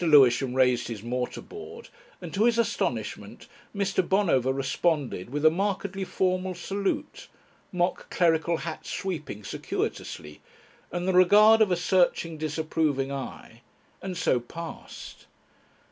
[0.03, 1.89] Lewisham raised his mortar board,
[2.23, 4.01] and to his astonishment Mr.
[4.01, 7.27] Bonover responded with a markedly formal salute
[7.71, 10.41] mock clerical hat sweeping circuitously
[10.91, 13.61] and the regard of a searching, disapproving eye,
[14.01, 15.27] and so passed.